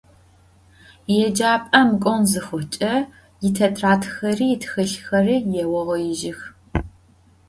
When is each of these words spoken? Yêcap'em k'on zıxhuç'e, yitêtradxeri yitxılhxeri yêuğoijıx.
Yêcap'em 1.15 1.89
k'on 2.01 2.21
zıxhuç'e, 2.29 2.93
yitêtradxeri 3.43 4.47
yitxılhxeri 4.51 5.37
yêuğoijıx. 5.53 6.39